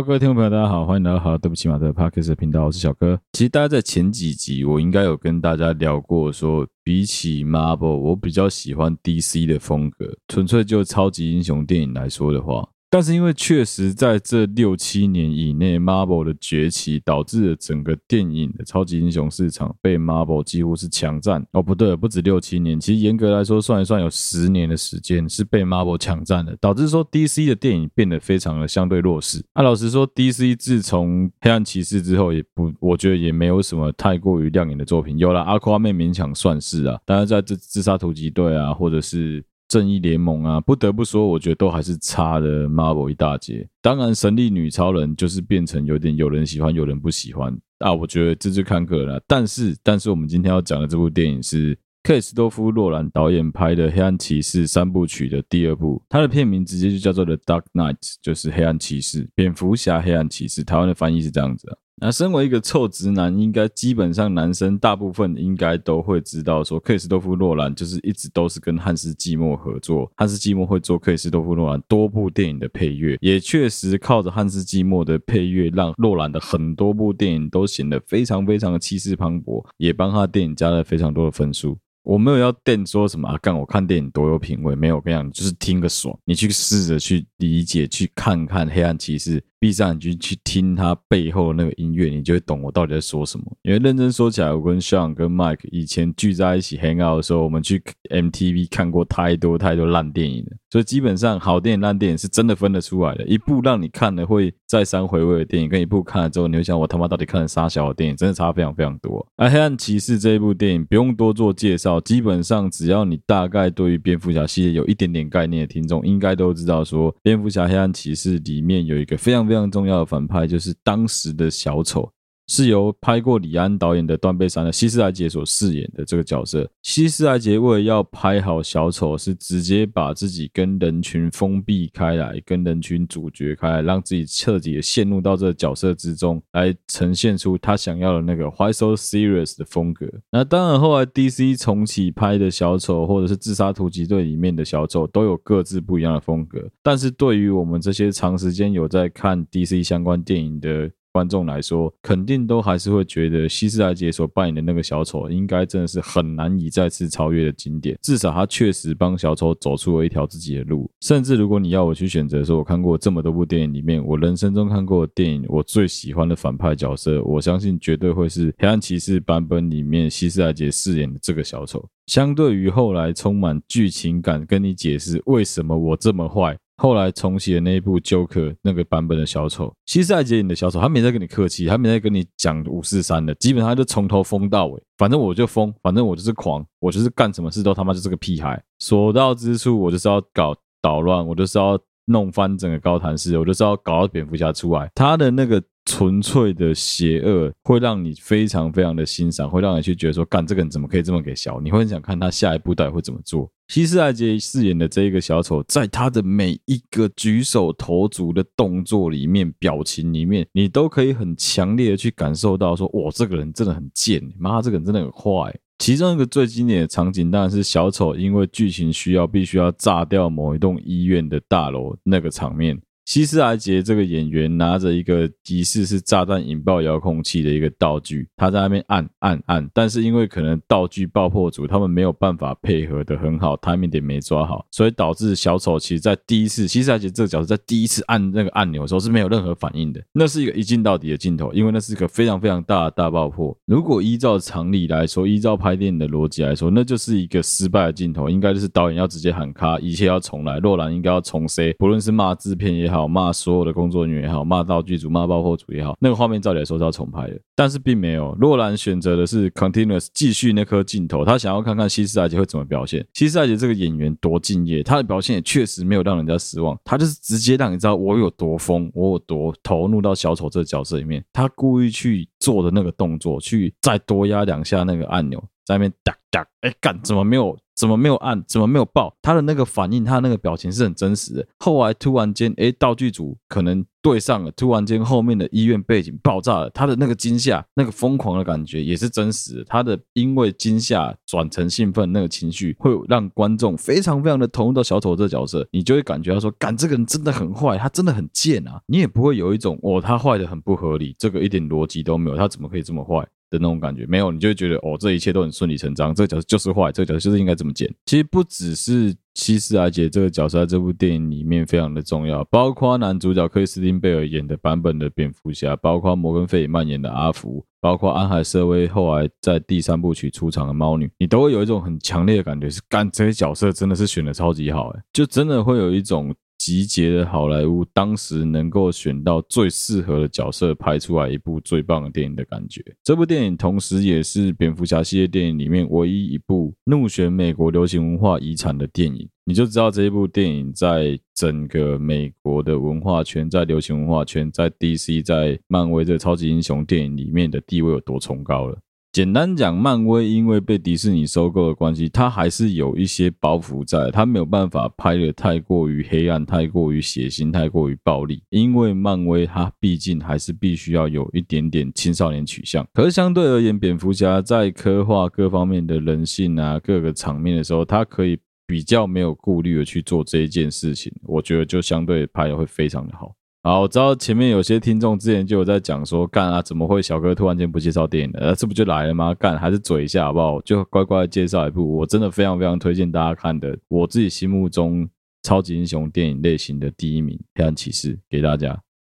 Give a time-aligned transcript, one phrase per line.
[0.00, 3.20] 各位听众朋友，大家好，欢迎来到好对不起马特 Podcast 频道，我是小哥。
[3.32, 12.66] 其实大家在前几集我应该有跟大家聊过，说比起 Marvel，我比较喜欢 DC 的风格，纯粹就超级英雄电影来说的话。
[12.94, 21.42] 但是因为确实在这六七年以内，Marvel 的崛起导致了整个电影的超级英雄市场被 Marvel 几乎是抢占。
[21.52, 29.42] 哦，不对，不止六七年，其实严格来说算一算有十年的时间是被 Marvel 抢占的，导致说 DC 的电影变得非常的相对弱势。
[29.54, 35.16] 啊，老实说，DC 自从黑暗骑士之后，也不，我觉得也没有什么太过于亮眼的作品。
[35.16, 39.42] 有了 Aquaman 勉强算是啊，当然在这自杀突击队啊，或者是。
[39.72, 43.66] 正义联盟啊，不得不说，我觉得都还是差了 Marvel 一大截。
[43.80, 47.90] 当然，神力女超人就是变成有点有人喜欢，有人不喜欢啊。
[47.90, 49.22] 我觉得这就看个人了。
[49.26, 60.62] 但是，但是我们今天要讲的这部电影是克里斯多夫·洛兰导演拍的《黑暗骑士》三部曲的第二部，它的片名直接就叫做《The Dark Knight》，就是黑暗骑士，蝙蝠侠黑暗骑士。
[60.62, 61.74] 台湾的翻译是这样子啊。
[62.04, 81.78] 那身为一个臭直男，应该基本上男生大部分应该都会知道，说克里斯多夫·诺兰就是一直都是跟汉斯·季默合作，汉斯·季默会做克里斯多夫·诺兰多部电影的配乐，也确实靠着汉斯·季默的配乐，让诺兰的很多部电影都显得非常非常的气势磅礴，也帮他电影加了非常多的分数。
[82.02, 89.40] 我没有要电说什么啊，干我看电影多有品味，没有，我跟你讲，就是听个爽，你去试着去理解，去看看《黑暗骑士》。
[89.62, 93.44] 闭上眼睛去听他背后那个音乐，你就会懂我到底在说什么。
[93.62, 100.56] 因为认真说起来，我跟 Sean 跟 Mike 以前聚在一起 hang out 的时候，我们去 MTV 看过太多太多烂电影了。
[100.72, 103.26] 所以基本上，好电影、烂电影是真的分得出来的。
[103.26, 109.26] 一部让你看了会再三回味的电影，跟一部看了之后你会想，我他妈到底看了啥小电影，真的差非常非常多。
[109.36, 122.10] 而《黑暗骑士》这一部电影不用多做介绍，基本上只要你大概对于蝙蝠侠系列有一点点概念的听众，应该都知道说，蝙蝠侠《黑暗骑士》里面有一个非常非常重要的反派，就是当时的小丑。
[122.52, 126.70] 是由拍过李安导演的《断背山》的希斯莱杰所饰演的这个角色。
[126.82, 140.06] 希斯莱杰为了要拍好小丑，是直接把自己跟人群封闭开来，跟人群阻绝开来，让自己彻底的陷入到这个角色之中，来呈现出他想要的那个 Why So Serious 的风格。
[140.30, 146.62] 那当然，后来 DC 重启拍的小丑，或者是自杀突击队里面的小丑，都有各自不一样的风格。
[146.82, 157.98] 但是对于我们这些长时间有在看 DC 相关电影的，观众来说，肯定都还是会觉得希斯莱杰所扮演的那个小丑，应该真的是很难以再次超越的经典。
[158.00, 160.90] 至少他确实帮小丑走出了一条自己的路。
[161.02, 171.86] 甚至如果你要我去选择说，我看过这么多部电影里面，我人生中看过的电影，我最喜欢的反派角色，我相信绝对会是黑暗骑士版本里面希斯莱杰饰演的这个小丑。
[172.06, 176.56] 相对于后来充满剧情感跟你解释为什么我这么坏。
[176.82, 184.82] 后来重启的那一部《Joker》那个版本的小丑，希斯莱杰演的小丑，他没在跟你客气，他没在跟你讲五四三的，基本上就从头疯到尾。
[184.98, 188.60] 反正我就疯，反正我就是狂，我就是干什么事都他妈就是个屁孩。
[188.80, 194.90] 所到之处，我就是要搞捣乱，我就是要弄翻整个高谭市，我就是要搞到蝙蝠侠出来。
[194.92, 195.62] 他的那个。
[195.84, 201.60] 纯粹的邪恶会让你非常非常的欣赏，会让你去觉得说，干这个人怎么可以这么给小？
[201.60, 203.50] 你会很想看他下一步到底会怎么做。
[203.68, 215.58] 希斯莱杰饰演的这一个小丑，在他的每一个举手投足的动作里面、表情里面，你都可以很强烈的去感受到说，哇，这个人真的很贱，妈，这个人真的很坏。
[215.78, 222.80] 其中一个最经典的场景，当然是小丑因为剧情需要，必须要炸掉某一栋医院的大楼那个场面。
[223.04, 240.00] 希斯莱杰这个演员拿着一个疑似是炸弹引爆遥控器的一个道具，他在那边按按按，但是因为可能道具爆破组他们没有办法配合得很好，timing 点没抓好，所以导致小丑其实在第一次希斯莱杰这个角色在第一次按那个按钮的时候是没有任何反应的。
[240.12, 243.54] 那是一个一镜到底的镜头，因为那是一个非常非常大的大爆破。
[243.66, 252.91] 如果依照常理来说，依照拍电影的逻辑来说，那就是一个失败的镜头，应该就是导演要直接喊卡，一切要重来，诺兰应该要重 C，不论是骂制片也好。
[252.92, 258.36] 好骂所有的工作人员也好，骂道具组、骂爆破组也好，那个画面照理来说是要重拍的，但是并没有。
[258.40, 263.06] 诺兰选择的是 continuous 继续那颗镜头，他想要看看希斯莱杰会怎么表现。
[263.14, 266.78] 希斯莱杰这个演员多敬业，他的表现也确实没有让人家失望。
[266.84, 271.24] 他就是直接让你知道我有多疯，我有多投入到小丑这个角色里面。
[271.32, 277.56] 他故意去做的那个动作，去再多压两下那个按钮，在那边哒哒，哎干，怎么没有？
[277.82, 278.40] 怎么没有按？
[278.46, 279.12] 怎么没有爆？
[279.20, 281.44] 他的那个反应，他那个表情是很真实的。
[281.58, 289.64] 后来突然间，哎，道具组可能对上了，突然间后面的医院背景爆炸了，他的那个惊吓、那个疯狂的感觉也是真实的。
[289.64, 298.80] 他的因为惊吓转成兴奋那个情绪，会让观众非常非常的投入到小丑这个角色，你就会感觉他说，干这个人真的很坏，他真的很贱啊！
[298.86, 303.26] 你也不会有一种哦，他坏的很不合理，这个一点逻辑都没有，他怎么可以这么坏？
[303.52, 306.14] 的那种感觉没有，你就会觉得哦，这一切都很顺理成章。
[306.14, 307.92] 这个角色就是坏，这个角色就是应该这么剪。
[308.06, 326.34] 其实不只是希斯莱杰这个角色在这部电影里面非常的重要，包括男主角克里斯汀贝尔演的版本的蝙蝠侠，包括摩根费里曼演的阿福，包括安海瑟薇后来在第三部曲出场的猫女，你都会有一种很强烈的感觉，是干这些角色真的是选的超级好，诶，就真的会有一种。
[326.64, 332.80] 集结了好莱坞当时能够选到最适合的角色，拍出来一部最棒的电影的感觉。
[333.02, 339.28] 这部电影同时也是蝙蝠侠系列电影里面唯一一部入选美国流行文化遗产的电影。
[339.44, 348.78] 你就知道这一部电影在整个美国的文化圈、在流行文化圈、在 DC、在漫威这个超级英雄电影里面的地位有多崇高了。
[349.12, 358.42] 简单讲，漫威因为被迪士尼收购的关系，它还是有一些包袱在，它没有办法拍得太过于黑暗、太过于血腥、太过于暴力。
[358.48, 362.88] 因为漫威它毕竟还是必须要有一点点青少年取向。
[362.94, 371.12] 可是相对而言，蝙蝠侠在刻画各方面的人性啊、各个场面的时候，它可以比较没有顾虑的去做这一件事情。
[371.24, 373.34] 我觉得就相对拍的会非常的好。
[373.64, 378.48] 好，我知道前面有些听众之前就有在讲说，干啊，怎么会小哥突然间不介绍电影了？
[378.48, 379.32] 啊，这不就来了吗？
[379.34, 380.60] 干，还是嘴一下好不好？
[380.62, 385.08] 就乖乖介绍一部我真的非常非常推荐大家看的，我自己心目中
[385.44, 388.76] 超级英雄电影类型的第一名《黑暗骑士》给大家。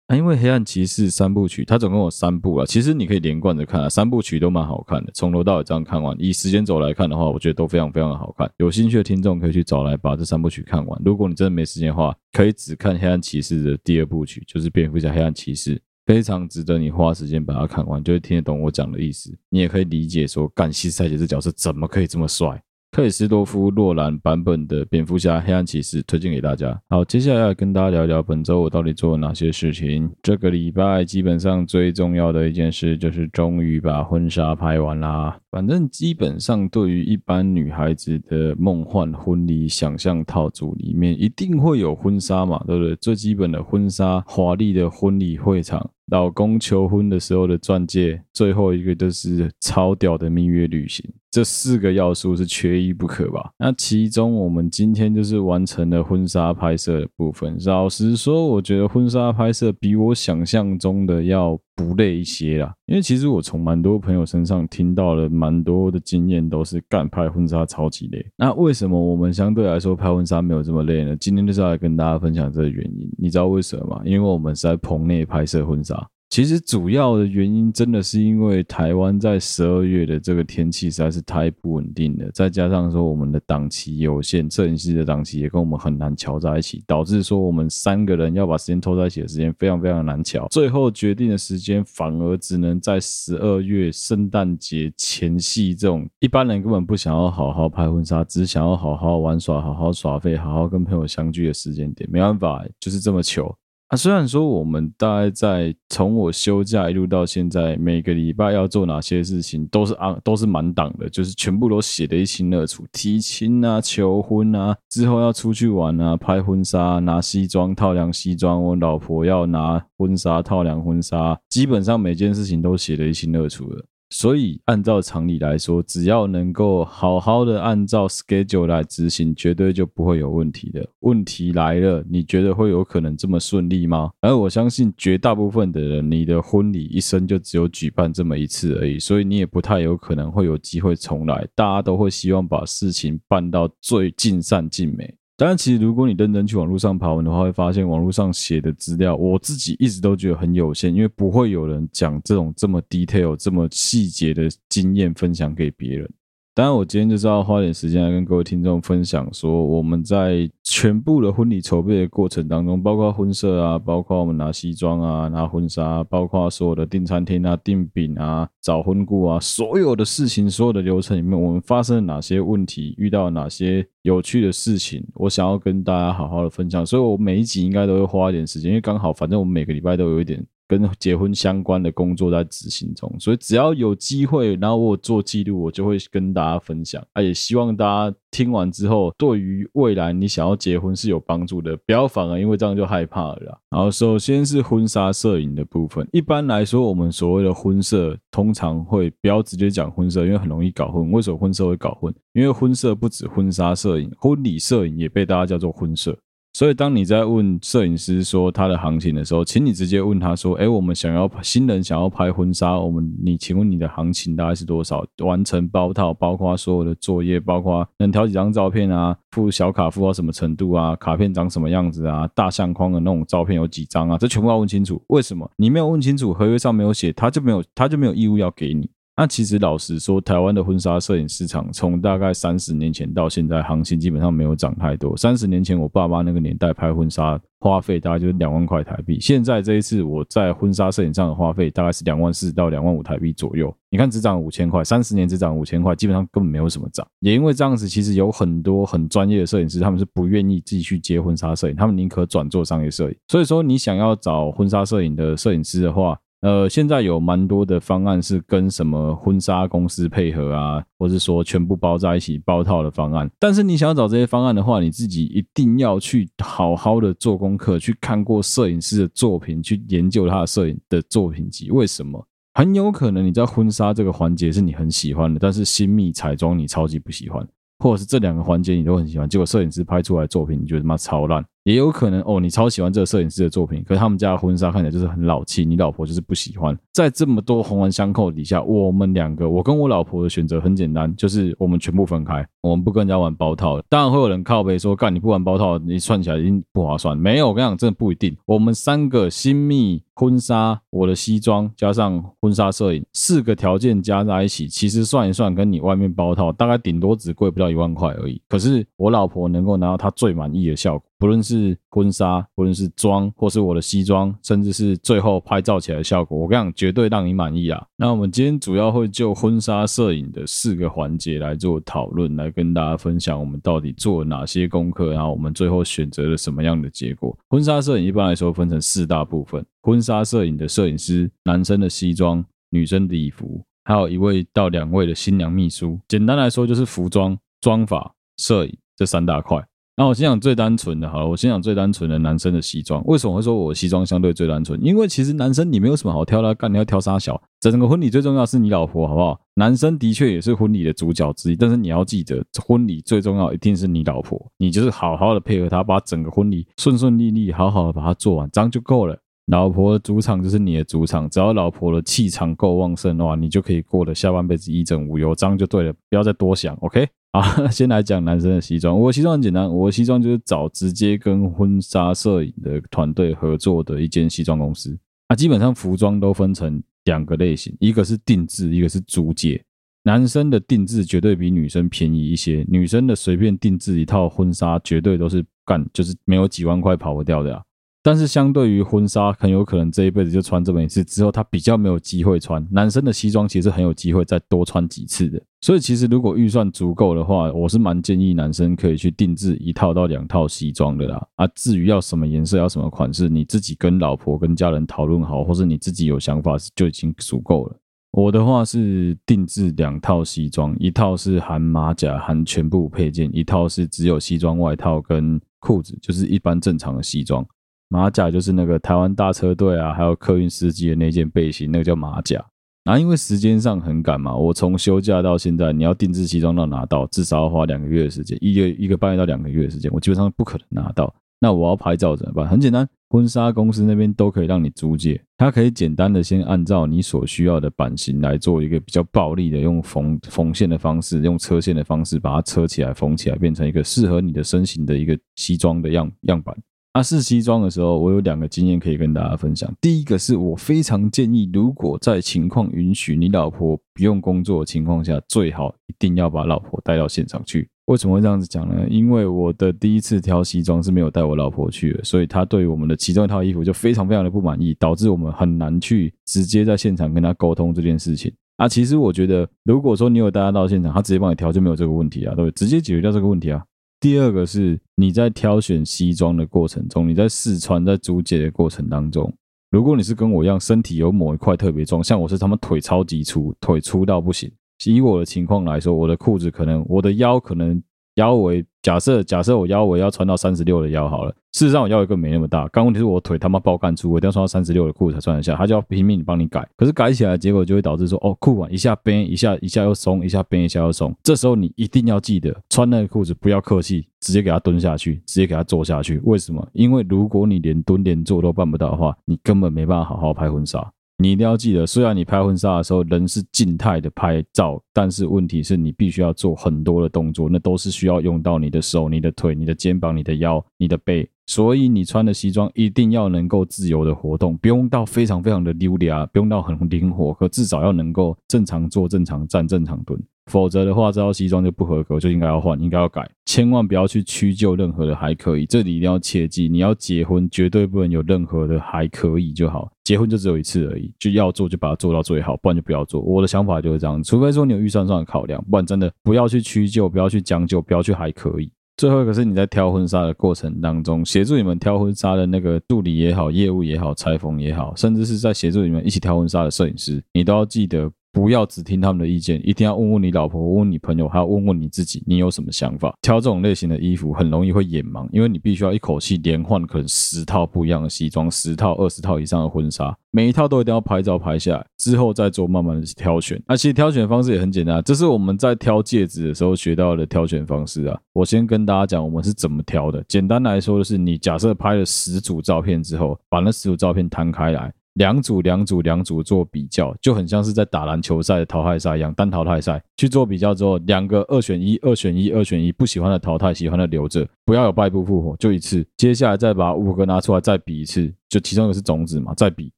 [0.09, 2.67] 啊、因为《黑暗骑士》三部曲，它总共有三部啊。
[2.67, 5.11] 其实你可以连贯着看啊，三部曲都蛮好看的。
[5.15, 8.51] 从头到尾这样看完，以时间轴来看的话，我觉得都非常非常的好看。
[8.59, 11.01] 有兴趣的听众可以去找来把这三部曲看完。
[11.03, 19.35] 如果你真的没时间的话，可以只看《黑暗骑士》的第二部曲，就是《蝙蝠侠：黑暗骑士》，非常值得你花时间把它看完，就会听得懂我讲的意思。
[19.49, 22.63] 你也可以理解说，干西赛杰这角色怎么可以这么帅？
[22.95, 26.79] 克里斯多夫·洛兰版本的蝙蝠侠：黑暗骑士推荐给大家。
[26.91, 30.13] 好，接下来要跟大家聊聊本周我到底做了哪些事情。
[30.23, 35.35] 这个礼拜基本上最重要的一件事就是终于把婚纱拍完啦。
[35.51, 42.95] 反正基本上对于一般女孩子的梦幻婚礼想象套组里面，一定会有婚纱嘛，对不对？
[42.97, 45.91] 最基本的婚纱，华丽的婚礼会场。
[46.09, 51.03] 老公求婚的时候的钻戒，最后一个就是超屌的蜜月旅行，
[51.33, 53.51] 这四个要素是缺一不可吧？
[53.59, 57.57] 那其中我们今天就是完成了婚纱拍摄的部分。
[57.65, 68.23] 老实说，我觉得婚纱拍摄比我想象中的要不累一些啦，因为其实我从蛮多朋友身上听到了蛮多的经验，都是干拍婚纱超级累。
[68.37, 71.17] 那为什么我们相对来说拍婚纱没有这么累呢？
[71.17, 73.11] 今天就是要来跟大家分享这个原因。
[73.17, 74.03] 你知道为什么吗？
[74.05, 76.07] 因为我们是在棚内拍摄婚纱。
[76.33, 103.55] 其实主要的原因真的是因为台湾在十二月的这个天气实在是太不稳定了，再加上说我们的档期有限，摄影师的档期也跟我们很难乔在一起，导致说我们三个人要把时间凑在一起的时间非常非常难乔，最后决定的时间反而只能在十二月圣诞节前夕这种一般人根本不想要好好拍婚纱，只想要好好玩耍、好好耍废、好好跟朋友相聚的时间点，没办法，就是这么糗。
[103.93, 112.87] 啊，虽然说我们大概在从我休假一路到现在，每个礼拜要做哪些事情都是啊，都是满档的，就是全部都写得一清二楚。
[112.91, 123.85] 提亲啊，求婚啊，之后要出去玩啊，拍婚纱，拿西装套量西装，我老婆要拿婚纱套量婚纱，基本上每件事情都写得一清二楚了。
[124.13, 130.87] 所以，按照常理来说，只要能够好好的按照 schedule 来执行，绝对就不会有问题的。
[131.01, 134.11] 问题来了，你觉得会有可能这么顺利吗？
[134.21, 141.49] 而我相信绝大部分的人，你的婚礼一生就只有举办这么一次而已，所以你也不太有可能会有机会重来。
[141.55, 145.15] 大家都会希望把事情办到最尽善尽美。
[145.43, 156.09] 当然，其实如果你认真去网络上爬文的话，会发现网络上写的资料，我自己一直都觉得很有限，因为不会有人讲这种这么 detail、这么细节的经验分享给别人。
[156.55, 176.85] 当然，我今天就是要花点时间来跟各位听众分享，说我们在全部的婚礼筹备的过程当中，包括婚摄啊，包括我们拿西装啊、拿婚纱，包括所有的订餐厅啊、订饼啊、找婚顾啊，所有的事情、所有的流程里面，我们发生了哪些问题，遇到了哪些有趣的事情，我想要跟大家好好的分享。
[176.85, 187.05] 所以我每一集应该都会花一点时间，因为刚好反正我们每个礼拜都有一点跟结婚相关的工作在执行中，所以只要有机会，然后我做记录，我就会跟大家分享。
[187.13, 193.61] 啊，也希望大家听完之后，对于未来你想要结婚是有帮助的，不要反而因为这样就害怕了。
[193.69, 201.11] 然后首先是婚纱摄影的部分，一般来说，我们所谓的婚摄通常会不要直接讲婚摄，因为很容易搞混。
[201.11, 202.15] 为什么婚摄会搞混？
[202.33, 206.19] 因为婚摄不止婚纱摄影，婚礼摄影也被大家叫做婚摄。
[206.55, 215.03] 所以，当你在问摄影师说他的行情的时候，请你直接问他说：“哎，我们想要新人想要拍婚纱，我们你请问你的行情大概是多少？
[215.25, 219.17] 完成包套，包括所有的作业，包括能挑几张照片啊？
[219.31, 220.95] 附小卡附到什么程度啊？
[220.97, 222.29] 卡片长什么样子啊？
[222.35, 224.19] 大相框的那种照片有几张啊？
[224.19, 225.03] 这全部要问清楚。
[225.07, 225.51] 为什么？
[225.57, 235.15] 你没有问清楚，合约上没有写，他就没有他就没有义务要给你。”那其实老实说，台湾的婚纱摄影市场从大概三十年前到现在，行情基本上没有涨太多。
[235.15, 243.73] 三十年前我爸妈那个年代拍婚纱花费大概就是两万块台币，现在这一次我在婚纱摄影上的花费大概是两万四到两万五台币左右。
[243.91, 247.07] 你看只涨五千块，三十年只涨五千块，基本上根本没有什么涨。
[247.21, 253.17] 也因为这样子，其实有很多很专业的摄影师，他们是不愿意继续接婚纱摄影，他们宁可转做商业摄影。
[253.29, 263.31] 所以说，你想要找婚纱摄影的摄影师的话，呃，现在有蛮多的方案是跟什么婚纱公司配合啊，或是说全部包在一起包套的方案。
[263.39, 271.71] 但是你想要找这些方案的话，你自己一定要去好好的做功课，去看过摄影师的作品，去研究他的摄影的作品集。
[271.71, 272.27] 为什么？
[272.55, 277.47] 很有可能你在婚纱这个环节是你很喜欢的，但是新密彩妆你超级不喜欢，
[277.79, 281.45] 或者是这两个环节你都很喜欢，结果摄影师拍出来作品你觉得他妈超烂。
[281.65, 286.77] 也有可能哦，你超喜欢这个摄影师的作品，可是他们家的婚纱看起来就是很老气，你老婆就是不喜欢。
[286.93, 293.81] 在这么多环环相扣底下，我们两个，我跟我老婆的选择很简单，就是我们全部分开，我们不跟人家玩包套。
[293.89, 297.17] 当然会有人靠北说，干你不玩包套，你算起来已经不划算。
[297.17, 298.37] 没有，我跟你讲，真的不一定。
[298.47, 308.43] 我们三个新密婚纱，我的西装加上婚纱摄影，四个条件加在一起，其实算一算，跟你外面包套大概顶多只贵不到一万块而已。
[308.49, 311.07] 可是我老婆能够拿到她最满意的效果。
[311.23, 317.81] 不论是婚纱，不论是妆，或是我的西装，甚至是最后拍照起来的效果，我跟你讲，绝对让你满意啊！
[317.97, 327.39] 那我们今天主要会就婚纱摄影的四个环节来做讨论，来跟大家分享我们到底做了哪些功课，然后我们最后选择了什么样的结果。
[327.49, 336.01] 婚纱摄影一般来说分成四大部分：婚纱摄影的摄影师、男生的西装、女生的礼服，还有一位到两位的新娘秘书。
[336.09, 339.65] 简单来说，就是服装、妆发、摄影这三大块。
[339.95, 343.05] 那我先讲最单纯的，好了，我先讲最单纯的男生的西装。
[343.05, 344.83] 为什么会说我西装相对最单纯？
[344.83, 347.41] 因为其实男生你没有什么好挑的，干你要挑啥小？
[347.61, 349.39] 整个婚礼最重要是你老婆，好不好？
[349.55, 359.19] 男生的确也是婚礼的主角之一，但是你要记得，婚礼最重要一定是你老婆，你就是好好的配合她，把整个婚礼顺顺利利，好好的把它做完，这样就够了。
[359.47, 367.07] 老婆的主场就是你的主场，只要老婆的气场够旺盛的话，你就可以过得下半辈子一整无忧，这样就对了，不要再多想，OK？
[367.33, 368.99] 好， 先来讲男生的西装。
[368.99, 374.97] 我的西装很简单，我的西装就是找直接跟婚纱摄影的团队合作的一间西装公司。
[375.27, 379.63] 啊，基本上服装都分成两个类型，一个是定制，一个是租借。
[380.05, 387.63] 男生的定制绝对比女生便宜一些，女生的随便定制一套婚纱绝对都是干，就是没有几万块跑不掉的啊。
[388.05, 392.67] 但是相对于婚纱，很有可能这一辈子就穿这么一次，之后他比较没有机会穿。
[392.71, 395.41] 男生的西装其实很有机会再多穿几次的。
[395.61, 401.25] 所以其实如果预算足够的话，我是蛮建议男生可以去定制一套到两套西装的啦。
[401.37, 407.77] 啊，至于要什么颜色，要什么款式，你自己跟老婆跟家人讨论好，或是你自己有想法就已经足够了。
[408.11, 417.47] 我的话是定制两套西装，一套是含马甲含全部配件，一套是只有西装外套跟裤子，就是一般正常的西装。
[417.93, 422.43] 马甲就是那个台湾大车队啊，还有客运司机的那件背心，那个叫马甲。
[422.85, 431.15] 然后因为时间上很赶嘛，我从休假到现在，你要定制西装到拿到，至少要花两个月的时间，一个一个半月到两个月的时间，我基本上不可能拿到。
[431.39, 432.49] 那我要拍照怎么办？
[432.49, 446.57] 很简单，婚纱公司那边都可以让你租借，它可以简单的先按照你所需要的版型来做一个比较暴力的，用缝缝线的方式，用车线的方式把它车起来、缝起来，变成一个适合你的身形的一个西装的样样板。
[446.95, 449.73] 那试西装的时候，我有两个经验可以跟大家分享。
[449.81, 457.67] 第一个是我非常建议，如果在情况允许，你老婆不用工作的情况下，最好一定要把老婆带到现场去。
[457.87, 458.87] 为什么会这样子讲呢？
[458.91, 468.31] 因为我的第一次挑西装是没有带我老婆去的，所以她对我们的其中一套衣服就非常非常的不满意，导致我们很难去直接在现场跟她沟通这件事情。
[468.59, 472.53] 啊，其实我觉得，如果说你有带她到现场，她直接帮你挑就没有这个问题啊，对不对？
[472.53, 473.65] 直接解决掉这个问题啊。
[474.03, 479.33] 第二个是你在挑选西装的过程中，你在试穿、在租借的过程当中，
[479.71, 484.51] 如果你是跟我一样，身体有某一块特别重，像我是他们腿超级粗，腿粗到不行。
[484.85, 487.81] 以我的情况来说，我的裤子可能，我的腰可能。
[488.17, 492.67] 腰围假设假设我腰围要穿到三十六的腰好了，事实上我腰围根本没那么大。
[492.69, 495.55] 刚问题是我腿他妈爆干粗，我一定要穿到三十六的裤才穿得下。
[495.55, 501.15] 他就要拼命帮你改，可是改起来结果就会导致说，哦，裤管一下绷一下一下又松，一下绷一下又松。
[501.23, 506.21] 这时候你一定要记得穿那个裤子不要客气，直接给他蹲下去，直接给他坐下去。
[506.25, 506.67] 为什么？
[506.73, 510.93] 因为如果你连蹲连坐都办不到的话，你根本没办法好好拍婚纱。
[511.23, 521.29] 你一定要记得，虽然你拍婚纱的时候人是静态的拍照，但是问题是你必须要做很多的动作，那都是需要用到你的手、你的腿、你的肩膀、你的腰、你的背。
[521.47, 530.21] 所以你穿的西装一定要能够自由的活动，不用到非常非常的溜达，不用到很灵活，可至少要能够正常坐、正常站、正常蹲。
[530.47, 533.31] 否则的话，这套西装就不合格，就应该要换，应该要改。
[533.47, 539.91] 千万不要去屈就任何的还可以，这里一定要切记，你要结婚绝对不能有任何的还可以就好。
[540.03, 543.21] 结婚就只有一次而已，就要做就把它做到最好，不然就不要做。
[543.21, 548.71] 我的想法就是这样，除非说你有预算上的考量，不然真的不要去屈就，不要去将就，不要去还可以。
[548.97, 558.11] 最后一个是你在挑婚纱的过程当中，协助你们挑婚纱的那个助理也好，业务也好，裁缝也好，甚至是在协助你们一起挑婚纱的摄影师，你都要记得。
[558.33, 563.15] 不要只听他们的意见，一定要问问你老婆，问问你朋友，还要问问你自己，你有什么想法？
[563.21, 573.63] 挑这种类型的衣服很容易会眼盲，因为你必须要一口气连换可能十套不一样的西装，十套、二十套以上的婚纱，每一套都一定要拍照拍下来，之后再做慢慢的挑选。
[573.67, 578.19] 那其实挑选方式也很简单，这是我们在挑戒指的时候学到的挑选方式啊。
[578.33, 580.25] 我先跟大家讲我们是怎么挑的。
[580.27, 584.91] 简单来说就是，你假设拍了十组照片之后，把那十组照片摊开来。
[585.15, 596.07] 两组两组两组做比较，就很像是在打篮球赛的淘汰赛一样，单淘汰赛去做比较之后，两个二选一，二选一，二选一，不喜欢的淘汰，喜欢的留着，不要有败部复活，就一次。
[596.17, 599.93] 接下来再把五个拿出来再比一次，就其中一个是种子嘛，再比。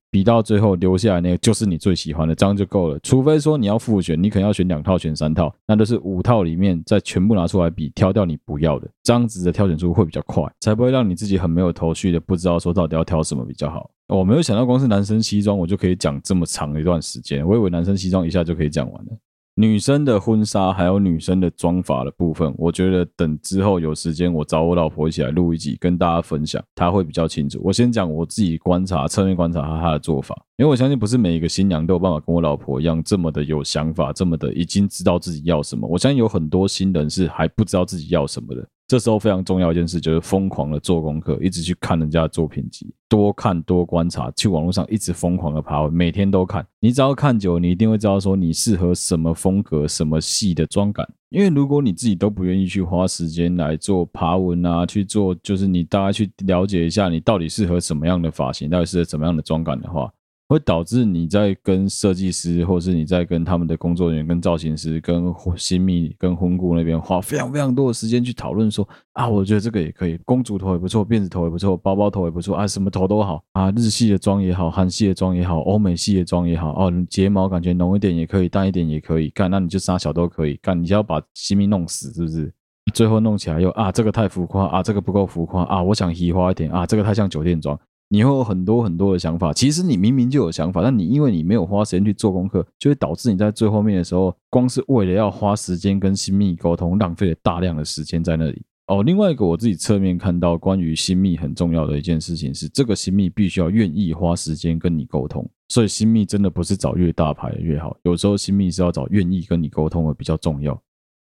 [0.10, 2.96] 比到最后留下来那个就是你最喜欢的，这样就够了。
[3.00, 13.90] 除非说你要复选，你可能要选两套、选三套，那就是五套里面再全部拿出来比，挑掉你不要的，这样子的挑选出会比较快，才不会让你自己很没有头绪的，不知道说到底要挑什么比较好。
[14.08, 19.12] 我没有想到光是男生西装我就可以讲这么长一段时间，我以为男生西装一下就可以讲完了。
[19.56, 27.60] 女生的婚纱还有女生的妆发的部分，我觉得等之后有时间，我找我老婆一起来录一集，跟大家分享，她会比较清楚。
[27.62, 35.86] 我先讲我自己观察，侧面观察她的做法，因为我相信不是每一个新娘都有办法跟我老婆一样这么的有想法，这么的已经知道自己要什么。
[35.86, 38.68] 我相信有很多新人是还不知道自己要什么的。
[38.94, 46.64] 这时候非常重要一件事就是疯狂的做功课，一直去看人家的作品集，多看多观察，去网络上一直疯狂的爬文，每天都看。
[46.78, 51.04] 你只要看久，你一定会知道说你适合什么风格、什么系的妆感。
[51.30, 60.08] 因为如果你自己都不愿意去花时间来做爬文啊，去做就是你大概去了解一下你到底适合什么样的发型，到底适合什么样的妆感的话。
[60.46, 82.52] 会导致你在跟设计师，或是你在跟他们的工作人员、跟造型师、跟新密、跟婚顾那边花非常非常多的时间去讨论，说啊，我觉得这个也可以，公主头也不错，辫子头也不错，包包头也不错啊，什么头都好啊，日系的妆也好，韩系的妆也好，欧美系的妆也好，哦，睫毛感觉浓一点也可以，淡一点也可以，干，那你就啥小都可以干，你就要把新秘弄死，是不是？
[82.92, 87.78] 最后弄起来又啊，这个太浮夸啊，这个不够浮夸啊，我想移花一点啊，这个太像酒店妆。
[88.08, 98.62] 你会有很多很多的想法，其实你明明就有想法，但你因为你没有花时间去做功课，就会导致你在最后面的时候，光是为了要花时间跟新密沟通，浪费了大量的时间在那里。
[98.86, 110.78] 哦，另外一个我自己侧面看到关于新密很重要的一件事情是，这个新密必须要愿意花时间跟你沟通，所以新密真的不是找越大牌的越好，有时候新密是要找愿意跟你沟通的比较重要。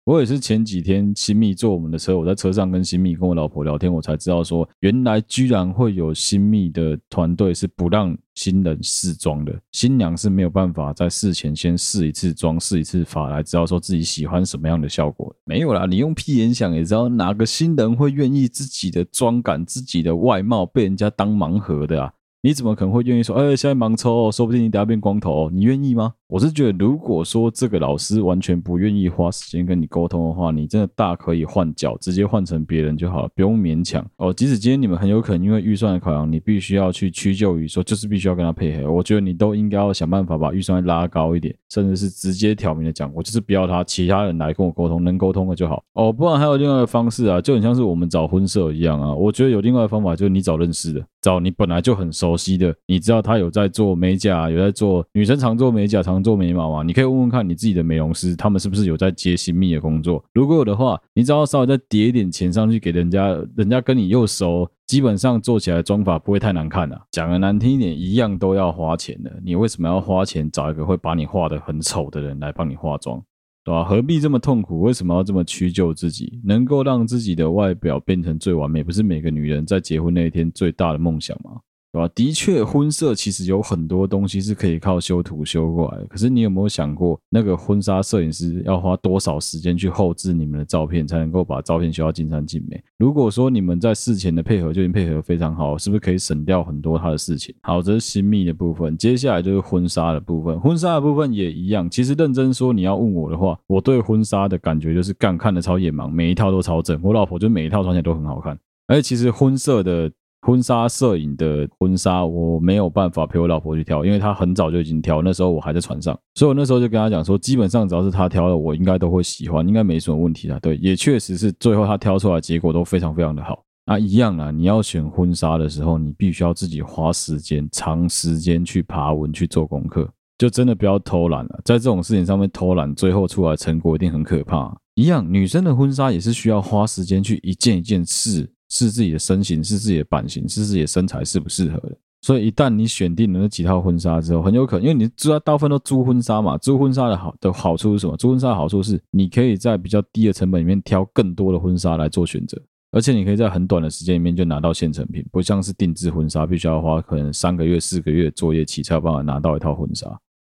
[0.04, 15.32] 我也是前几天新密坐我们的车，我在车上跟新密跟我老婆聊天，我才知道说，原来居然会有新密的团队是不让新人试妆的，新娘是没有办法在事前先试一次妆、试一次发来知道说自己喜欢什么样的效果。
[15.44, 22.12] 没有啦，你用屁眼想也知道，哪个新人会愿意自己的妆感、自己的外貌被人家当盲盒的啊？
[22.42, 26.14] 你怎么可能会愿意说，哎，现在盲抽哦，说不定你等下变光头哦，你愿意吗？
[26.26, 34.32] 我是觉得，如果说这个老师完全不愿意花时间跟你沟通的话，你真的大可以换角，直接换成别人就好了，不用勉强哦。
[34.32, 38.90] 即使今天你们很有可能因为预算的考量，你必须要去屈就于说，就是必须要跟他配合。
[38.90, 46.10] 我觉得你都应该要想办法把预算拉高一点，甚至是直接挑明的讲，我就是不要他，其他人来跟我沟通，能沟通的就好哦。
[46.10, 49.12] 不然还有另外一个方式啊，就很像是我们找婚社一样啊。
[49.12, 56.82] 我觉得有另外的方法，就是你找认识的，找你本来就很熟熟悉的，你知道他有在做美甲，有在做女生常做美甲、常做眉毛吗？
[56.84, 60.24] 你可以问问看你自己的美容师，他们是不是有在接新密的工作？
[60.32, 67.02] 如果有的话，你只要稍微再叠一点钱上去给人家，人家跟你又熟，基本上做起来妆法不会太难看啊。
[67.10, 69.40] 讲的难听一点，一样都要花钱的。
[69.44, 73.20] 你为什么要花钱找一个会把你画得很丑的人来帮你化妆？
[73.62, 73.84] 对吧？
[73.84, 74.80] 何必这么痛苦？
[74.80, 76.40] 为什么要这么屈就自己？
[76.44, 81.60] 能够让自己的外表变成最完美，不是每个女人在结婚那一天最大的梦想吗？
[81.92, 82.08] 对吧？
[82.14, 86.06] 的确，婚摄其实有很多东西是可以靠修图修过来的。
[86.06, 92.80] 可是你有没有想过，那个婚纱摄影师要花多少时间去后置你们的照片，才能够把照片修到尽善尽美？
[92.96, 97.52] 如果说你们在事前的配合就已经配合非常好，是不是可以省掉很多他的事情？
[97.62, 98.96] 好，这是新密的部分。
[98.96, 101.90] 接下来就是婚纱的部分，婚纱的部分也一样。
[101.90, 107.00] 其实认真说，你要问我的话，我对婚纱的感觉就是干看的超眼盲，每一套都超正。
[107.02, 110.08] 我老婆就每一套穿起来都很好看，而且其实婚摄的。
[110.42, 120.58] 婚纱摄影的婚纱，我没有办法陪我老婆去挑，因为她很早就已经挑，那时候我还在船上，所以我那时候就跟她讲说，基本上只要是她挑的，我应该都会喜欢，应该没什么问题啊。
[120.60, 123.62] 对，也确实是最后她挑出来结果都非常非常的好。
[123.86, 131.60] 那一样啊，你要选婚纱的时候，你必须要自己花时间、长时间去爬文去做功课，就真的不要偷懒了。
[131.64, 134.74] 在这种事情上面偷懒，最后出来成果一定很可怕。
[134.94, 138.48] 一样，女生的婚纱也是需要花时间去一件一件试。
[138.70, 141.96] 是自己的身形，是自己的版型，是自己的身材适不适合的。
[142.22, 148.14] 所以一旦你选定了那几套婚纱之后，很有可能，因为你知道大部分都租婚纱嘛，租婚纱的好的好处是什么？
[148.16, 152.60] 租婚纱的好处是你可以在比较低的成本里面挑更多的婚纱来做选择，
[152.92, 160.06] 而且你可以在很短的时间里面就拿到现成品，不像是定制婚纱，必须要花可能三个月、四个月作业期才有办法拿到一套婚纱。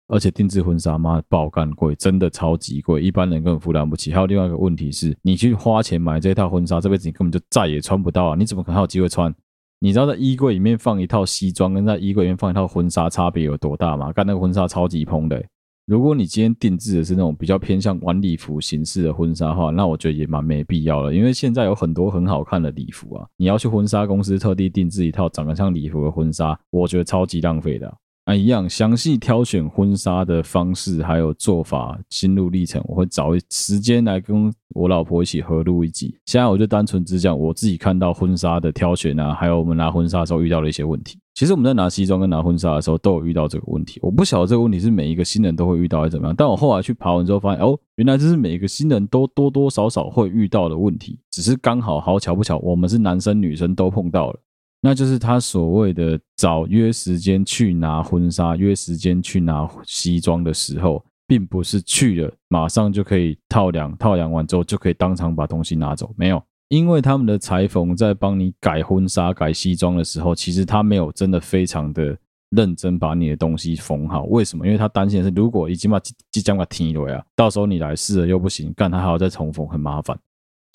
[0.08, 4.14] 而且定制婚纱妈爆干贵，真的超级贵，一般人根本负担不起。
[4.14, 8.36] 还有另外一个问题是，你去花钱买这套婚纱，这辈子你根本就再也穿不到啊！
[8.38, 9.34] 你怎么可能有机会穿？
[9.80, 14.12] 你知道在衣柜里面放一套西装，跟在衣柜里面放一套婚纱差别有多大吗？
[14.14, 15.44] 干那个婚纱超级蓬的、
[15.86, 27.94] 如果你今天定制的是那种比较偏向晚礼服形式的婚纱的话，那我觉得也蛮没必要了，因为现在有很多很好看的礼服啊，你要去婚纱公司特地定制一套长得像礼服的婚纱，我觉得超级浪费的、
[28.28, 36.14] 啊，一样详细挑选婚纱的方式，还有做法、心路历程，我会找时间来跟我老婆一起合录一集。
[36.26, 41.18] 现在我就单纯只讲我自己看到婚纱的挑选啊，还有我们拿婚纱的时候遇到的一些问题。
[41.36, 43.98] 其实我们在拿西装跟拿婚纱的时候都有遇到这个问题。
[44.04, 54.40] 我不晓得这个问题是每一个新人都会遇到还是怎么样，但我后来去爬文之后发现，哦，原来这是每一个新人都多多少少会遇到的问题，只是刚好好巧不巧，我们是男生女生都碰到了。
[54.82, 66.14] 那就是他所谓的找约时间去拿婚纱，约时间去拿西装的时候，并不是去了马上就可以套量，套量完之后就可以当场把东西拿走。
[66.16, 72.16] 没有，因为他们的裁缝在帮你改婚纱、改西装的时候，其实他没有真的非常的
[72.52, 74.26] 认真把你的东西缝好。
[74.26, 74.66] 为什么？
[74.66, 76.00] 因为他担心的是，如果已经把
[76.32, 80.18] 即将把停了呀，到时候你来试了又不行，干他还要再重缝，很麻烦。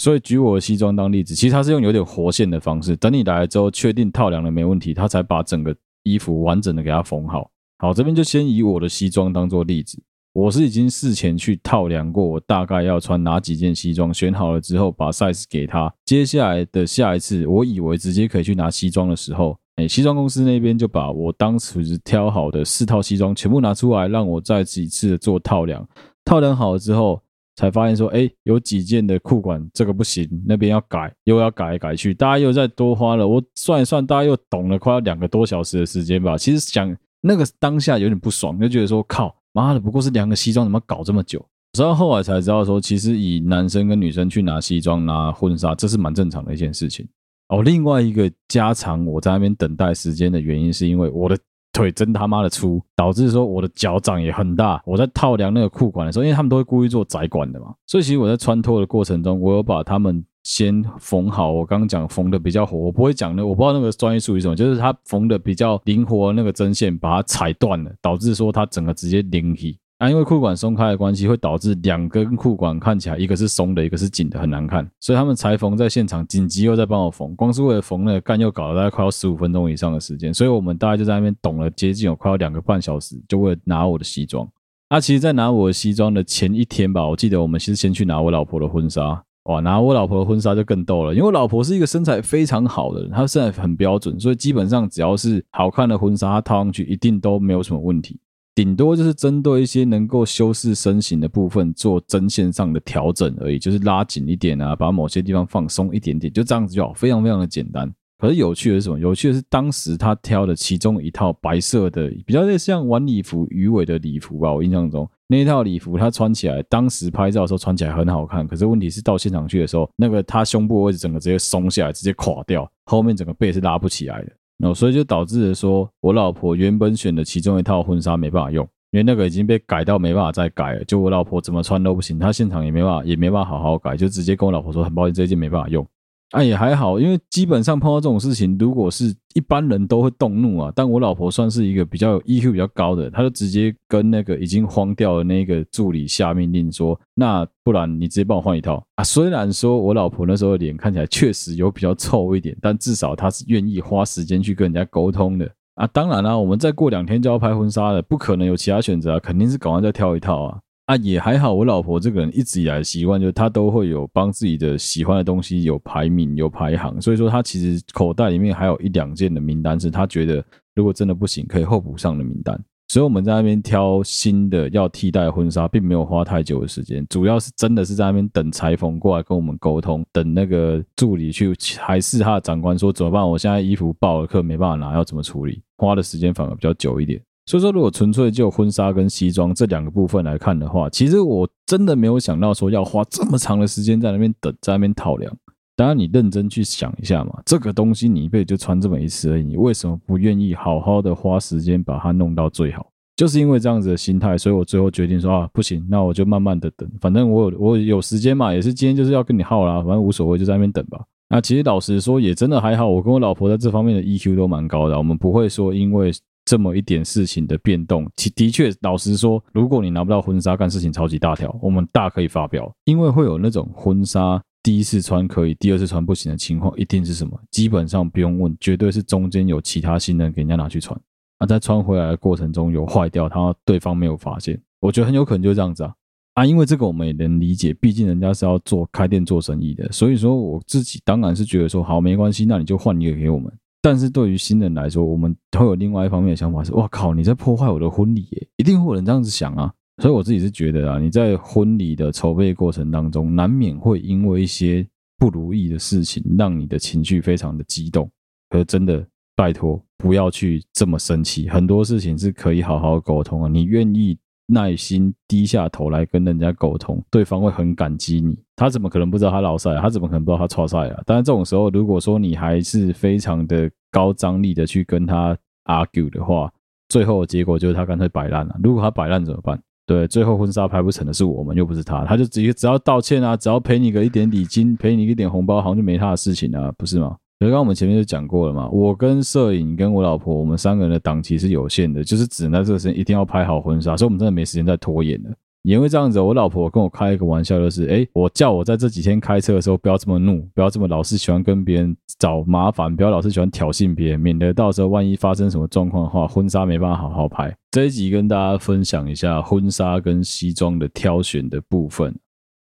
[0.03, 7.49] 所以举我的西装当例子，其实他是用有点活线的方式，等你来了之后，确定套量了没问题，他才把整个衣服完整的给他缝好。
[7.79, 15.95] 好，这边就先以我的西装当做例子，我是已经事前去套量过，我大概要穿哪几件西装，选好了之后把 size 给他。
[16.05, 25.89] 接下来的下一次，我以为直接可以去拿西装的时候，哎，西装公司那边就把我当时挑好的四套西装全部拿出来，让我再几次的做套量。
[26.25, 27.23] 套量好了之后。
[27.57, 36.37] 才发现说，哎，有几件的裤管这个不行，那边要改，又要改来改去，大家又再多花了，我算一算，大家又懂了快要两个多小时的时间吧。
[36.39, 41.45] 其实想那个当下有点不爽，就觉得说，靠，妈的，不过是两个西装，怎么搞这么久？
[41.73, 47.07] 直到后来才知道说，其实以男生跟女生去拿西装、拿婚纱，这是蛮正常的一件事情。
[47.49, 51.39] 哦，另外一个加长我在那边等待时间的原因，是因为我的。
[51.73, 54.83] 腿真他妈的粗，导致说我的脚掌也很大。
[54.85, 61.51] 我在套量那个裤管的时候，因为他们都会故意做窄管的嘛，所以其实我在穿脱的过程中，我有把他们先缝好。
[61.51, 69.79] 我刚刚讲缝的比较活，我不会讲那，我不知道那个专业术语什么，就是他缝的比较灵活，那个针线把它踩断了，导致说它整个直接拧起。
[70.03, 74.85] 啊，因为裤管松开的关系，会导致两根裤管看起来一个是松的，一个是紧的，很难看。
[74.99, 80.35] 所以他们裁缝在现场紧急又在帮我缝，光是为了缝那个干又搞了大概快要十五分钟以上的时间。
[80.35, 84.45] 所以我们大概就在那边等了接近有快要两个半小时，就为了拿我的西装。
[84.89, 89.23] 啊，其实，在拿我的西装的前一天吧，我记得我们其实先去拿我老婆的婚纱。
[89.45, 98.19] 哇，拿我老婆的婚纱就更逗了，因为我老婆是一个身材非常好的人，她身材很标准，所以基本上只要是好看的婚纱，她套上去一定都没有什么问题。
[98.55, 107.91] 顶多就是针对一些能够修饰身形的部分做针线上的调整而已，就是拉紧一点啊，把某些地方放松一点点，就这样子就好，非常非常的简单。
[108.19, 108.99] 可是有趣的是什么？
[109.01, 114.53] 有趣的是当时他挑的其中一套白色的，比较类似像晚礼服、鱼尾的礼服吧。
[114.53, 118.47] 我印象中那一套礼服，他穿起来，当时拍照的时候穿起来很好看。
[118.47, 124.33] 可是问题是到现场去的时候，那个他胸部位置整个直接松下来，直接垮掉，后面整个背是拉不起来的。
[124.63, 130.85] 哦，所以就导致了说我老婆原本选的其中一套婚纱没办法用，因为那个已经被改到没办法再改了。
[130.85, 135.85] 就我老婆怎么穿都不行，她现场也没办法，也没办法好好改，就直接跟我老婆说很抱歉，这件没办法用。
[136.33, 140.73] 啊，也还好，因为基本上碰到这种事情，如果是一般人都会动怒啊。
[140.75, 155.87] 但我老婆算是一个比较 EQ 比较高的，她就直接跟那个已经慌掉的那个助理下命令说：“那不然你直接帮我换一套啊。”虽然说我老婆那时候脸看起来确实有比较臭一点，但至少她是愿意花时间去跟人家沟通的啊。
[155.89, 160.59] 当然啦、我们再过两天就要拍婚纱了，不可能有其他选择啊，肯定是赶快再挑一套啊。
[160.93, 172.63] 啊，也还好，我老婆这个人一直以来的习惯就是她都会有帮自己的喜欢的东西有排名、有排行，所以说她其实口袋里面还有一两件的名单是她觉得如果真的不行可以候补上的名单。
[172.89, 183.27] 所以我们在那边挑新的要替代婚纱，并没有花太久的时间，主要是真的是在那边等裁缝过来跟我们沟通，等那个助理去还是他的长官说怎么办？
[183.27, 185.63] 我现在衣服爆了，客没办法拿，要怎么处理？
[185.79, 187.19] 花的时间反而比较久一点。
[187.45, 195.37] 所以说，如果纯粹就婚纱跟西装这两个部分来看的话，其实我真的没有想到说要花这么长的时间在那边等，在那边讨量。
[195.75, 202.87] 当然，你认真去想一下嘛，这个东西你一辈子就穿这么一次而已，你为什么不愿意好好的花时间把它弄到最好？
[203.17, 211.03] 就是因为这样子的心态，所以我最后决定说啊，不行，那我就慢慢的等，反正我我有时间嘛，也是今天就是要跟你耗啦，反正无所谓，就在那边等吧。
[211.29, 216.13] 那其实老实说，也真的还好，我跟我老婆在这方面的 EQ 都蛮高的，我们不会说因为。
[216.45, 227.41] 这么一点事情的变动，其的确，老实说，如果你拿不到婚纱，干事情超级大条，我们大可以发飙，因为会有那种婚纱第一次穿可以，第二次穿不行的情况，一定是什么？
[227.51, 230.99] 基本上不用问，绝对是中间有其他新人给人家拿去穿，
[231.39, 235.95] 啊，在穿回来的过程中有坏掉，他对方没有发现，我觉得很有可能就这样子啊，
[236.35, 243.53] 啊，因为这个我们也能理解，毕竟人家是要做开店做生意的，所以说我自己当然是觉得说，好，没关系，那你就换一个给我们。
[243.83, 248.49] 但是对于新人来说，我们会有另外一方面的想法是：哇靠，你在破坏我的婚礼耶！
[248.57, 249.73] 一定会有人这样子想啊。
[250.01, 254.87] 所以我自己是觉得啊，你在婚礼的筹备过程当中，难免会因为一些
[255.19, 258.09] 不如意的事情，让你的情绪非常的激动。
[258.49, 263.49] 可是真的，拜托不要去这么生气，很多事情是可以好好沟通啊。
[263.49, 264.17] 你愿意。
[264.47, 268.37] 耐心低下头来跟人家沟通，对方会很感激你。
[268.57, 269.77] 他怎么可能不知道他老赛？
[269.77, 271.03] 他怎么可能不知道他超赛啊？
[271.07, 276.53] 当然，这种时候，如果说你还是非常的高张力的去跟他 argue 的话，
[276.89, 278.57] 最后的结果就是他干脆摆烂了。
[278.63, 279.59] 如果他摆烂怎么办？
[279.85, 282.05] 对，最后婚纱拍不成的是我们，又不是他。
[282.05, 287.17] 他就直接只要道歉啊，只要赔你个一点礼金，赔你一点红包，好像就没他的事情啊，不是吗？
[287.49, 295.31] 刚刚我们前面就讲过了嘛，我跟摄影跟我老婆，我们三个人的档期是有限的，就是只能在这个时间一定要拍好婚纱，所以我们真的没时间再拖延了。
[295.63, 307.57] 因为这样子，我老婆跟我开一个玩笑，就是哎，我叫我在这几天开车的时候不要这么怒，不要这么老是喜欢跟别人找麻烦，不要老是喜欢挑衅别人，免得到时候万一发生什么状况的话，婚纱没办法好好拍。
[307.71, 312.13] 这一集跟大家分享一下婚纱跟西装的挑选的部分。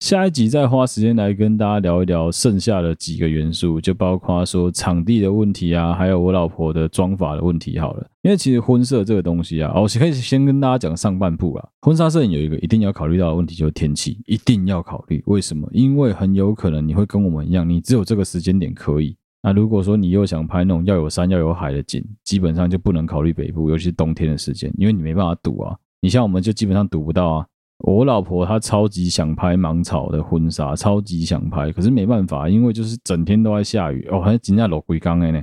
[0.00, 7.78] 下一集再花时间来跟大家聊一聊剩下的几个元素，就包括说场地的问题啊，还有我老婆的妆发的问题。
[7.78, 11.68] 好了，因为其实婚摄这个东西啊，我可以先跟大家讲上半部啊。
[11.80, 15.22] 婚纱摄影有一个一定要考虑到的问题，就是天气，一定要考虑。
[15.26, 15.66] 为什么？
[15.72, 19.16] 因为很有可能你会跟我们一样，你只有这个时间点可以。
[19.42, 25.74] 那如果说你又想拍那种要有山要有海的景，基本上就不能考虑北部，尤其是冬天的时间，因为你没办法赌啊。
[26.02, 27.46] 你像我们就基本上赌不到啊。
[27.78, 35.42] 我老婆她超级想拍芒草的婚纱，超级想拍，可是没办法，因为就是整天都在下雨哦，还真的落龟缸的呢。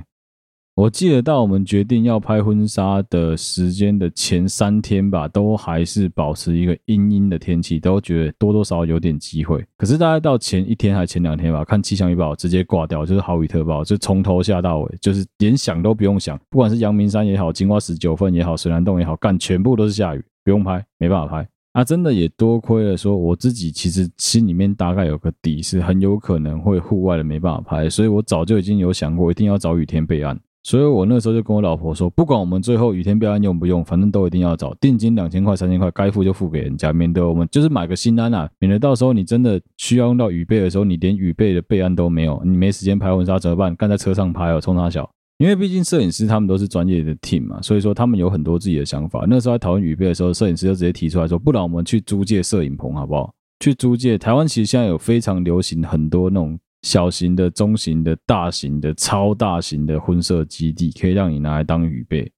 [0.76, 9.64] 我记得到我们决定要拍婚纱的时间的前三天吧，都还是保持一个阴阴的天气，都觉得多多少少有点机会。
[9.78, 21.48] 可是大概到前一天还前两天吧，看气象预报直接挂掉，就是豪雨特报，就从头下到尾，就是连想都不用想，不管是阳明山也好，金瓜石九份也好，水湳洞也好，干全部都是下雨，不用拍，没办法拍。
[21.74, 30.38] 啊，真的也多亏了，说我自己其实心里面大概有个底，是很有可能会户外的没办法拍，所以我早就已经有想过，一定要找雨天备案。
[30.62, 34.72] 所以我那时候就跟我老婆说，不管我们最后雨天备案用不用，反正都一定要找。
[34.74, 43.74] 定金两千块、三千块，该付就付给人家，免得我们就是买个心安啊，免得到时候你真的需要用到雨备的时候，你连雨备的备案都没有，你没时间拍婚纱怎么办？
[43.74, 45.10] 干在车上拍哦，冲他小。
[45.38, 49.24] 因为毕竟摄影师他们都是专业的 team 嘛，所以说他们有很多自己的想法。
[49.28, 53.34] 那时候在讨论雨备的时候，摄影师就直接提出来说：“不然我们去租借摄影棚好不好？
[53.60, 54.16] 去租借。
[54.16, 62.30] 台湾其实现在有非常流行很多那种小型的、中型的、大型的、超大型的婚摄基地，可以让你拿来当雨备。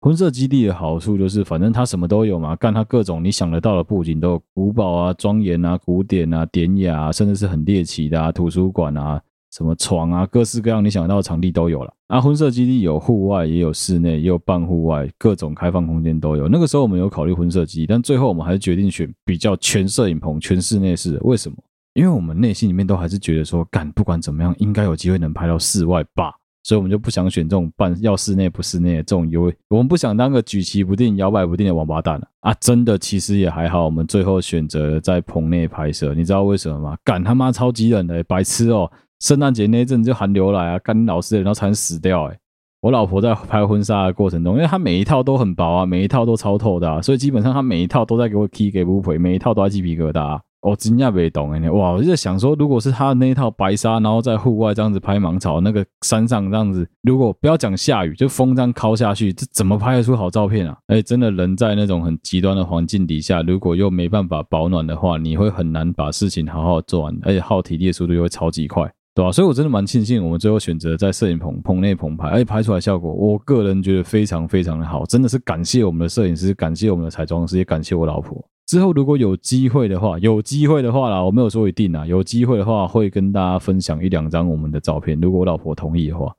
[0.00, 9.18] 婚摄基地的好处就是，反正它什么都有嘛，干它各种你想得到的布景都有，古堡啊、庄严啊、古典啊、典雅啊，甚至是很猎奇的啊，图书馆啊、
[9.56, 11.94] 什么床啊，各式各样你想到的场地都有了。
[12.08, 16.48] 啊，婚摄基地有户外，也有室内，也有半户外，各种开放空间都有。
[16.48, 21.20] 那个时候我们有考虑婚摄基地，但最后我们还是决定选比较全摄影棚、全室内式的。
[21.20, 21.56] 为什么？
[21.92, 26.34] 因为我们内心里面都还是觉得说，干不管怎么样，应该有机会能拍到室外吧。
[26.64, 29.52] 所以，我们就不想选这种半要室内不室内的这种优。
[29.68, 32.50] 我们不想当个举棋不定、摇摆不定的王八蛋啊！
[32.50, 33.84] 啊，真的，其实也还好。
[33.84, 36.96] 我们最后选择在棚内拍摄，你知道为什么吗？
[37.04, 38.90] 敢他妈超级冷的，白痴哦！
[39.24, 42.38] 圣诞节那一阵就寒流来啊，干老师，然后才能死掉哎！
[42.82, 50.38] 我老婆在拍婚纱的过程中，因为她每一套都很薄啊，每一套都超透的啊，所以基本上她每一套都在给我踢给不赔，每一套都在鸡皮疙瘩啊。
[50.60, 51.92] 我真的没懂哎，哇！
[51.92, 60.76] 我就在想说，如果是她那一套白纱，然后在户外这样子拍芒草，那个山上这样子，如果不要讲下雨，就风这样敲下去，这怎么拍得出好照片啊？
[60.88, 69.30] 哎，真的人在那种很极端的环境底下，如果又没办法保暖的话，你会很难把事情好好做完，而且耗体力的速度又会超级快，对吧？
[69.30, 78.44] 所以我真的蛮庆幸我们最后选择在摄影棚棚内棚拍，而且拍出来效果，我个人觉得非常非常的好，真的是感谢我们的摄影师，感谢我们的彩妆师，也感谢我老婆。
[78.66, 86.34] 之后如果有机会的话，有机会的话啦，我没有说一定啊，有机会的话会跟大家分享一两张我们的照片，如果我老婆同意的话。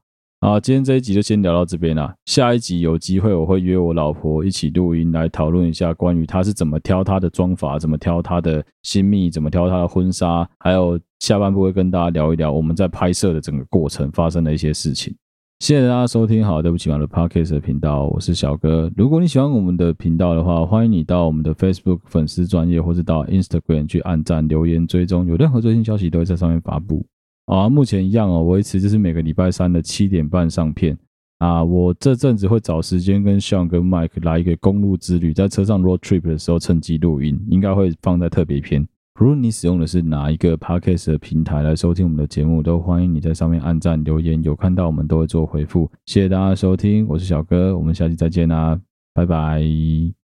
[0.45, 15.15] 啊，今天这一集就先聊到这边啦，下一集有机会我会约我老婆一起录音来讨论一下关于她是怎么挑她的妆发，怎么挑她的新秘，怎么挑她的婚纱，还有下半部会跟大家聊一聊我们在拍摄的整个过程发生的一些事情。
[15.61, 18.91] 谢谢大家收听，好，对不起我的 Podcast 的频道，我是小哥。
[18.95, 27.03] 如果你喜欢我们的频道的话，欢迎你到我们的 Facebook 粉丝专业，或者到 Instagram 去按赞、留言、追踪，有任何最新消息都会在上面发布。
[27.45, 30.97] 啊，目前一样哦，维持就是每个礼拜三的七点半上片。
[31.39, 38.87] 啊，我这阵子会找时间跟 Sean 跟 Mike 来一个公路之旅，在车上 road trip 的时候趁机录音，应该会放在特别篇。
[39.19, 45.91] 无论你使用的是哪一个 Podcast 的平台来收听我们的节目，都欢迎你在上面按赞留言，有看到我们都会做回复。
[46.05, 48.79] 谢谢大家收听，我是小哥，我们下期再见啦，
[49.13, 50.24] 拜拜。